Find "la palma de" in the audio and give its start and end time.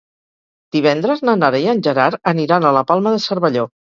2.79-3.23